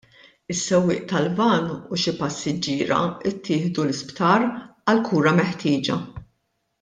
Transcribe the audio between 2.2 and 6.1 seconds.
passiġġiera ttieħdu l-isptar għall-kura meħtieġa.